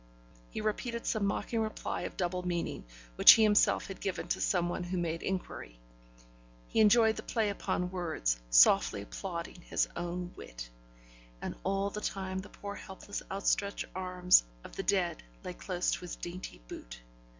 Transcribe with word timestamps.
He 0.49 0.61
repeated 0.61 1.05
some 1.05 1.27
mocking 1.27 1.59
reply 1.59 2.01
of 2.09 2.17
double 2.17 2.41
meaning, 2.41 2.85
which 3.17 3.33
he 3.33 3.43
himself 3.43 3.85
had 3.85 4.01
given 4.01 4.27
to 4.29 4.41
some 4.41 4.67
one 4.67 4.83
who 4.83 4.97
made 4.97 5.21
inquiry. 5.21 5.79
He 6.67 6.79
enjoyed 6.79 7.17
the 7.17 7.21
play 7.21 7.49
upon 7.51 7.91
words, 7.91 8.39
softly 8.49 9.03
applauding 9.03 9.61
his 9.61 9.87
own 9.95 10.33
wit. 10.35 10.71
And 11.39 11.53
all 11.63 11.91
the 11.91 12.01
time 12.01 12.39
the 12.39 12.49
poor 12.49 12.73
helpless 12.73 13.21
outstretched 13.31 13.85
arms 13.93 14.43
of 14.63 14.75
the 14.75 14.81
dead 14.81 15.21
lay 15.43 15.53
close 15.53 15.91
to 15.91 15.99
his 15.99 16.15
dainty 16.15 16.63
boot! 16.67 16.99